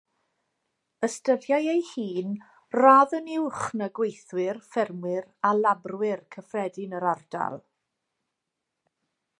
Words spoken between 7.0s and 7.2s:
yr